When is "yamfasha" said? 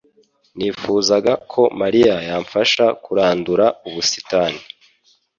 2.27-2.85